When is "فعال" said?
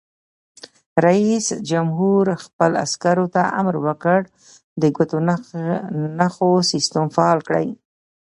7.15-7.39